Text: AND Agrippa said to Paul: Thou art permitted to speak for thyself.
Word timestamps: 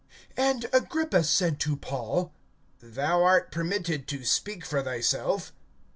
AND 0.35 0.65
Agrippa 0.73 1.23
said 1.23 1.59
to 1.59 1.75
Paul: 1.77 2.33
Thou 2.79 3.21
art 3.23 3.51
permitted 3.51 4.07
to 4.07 4.25
speak 4.25 4.65
for 4.65 4.81
thyself. 4.81 5.53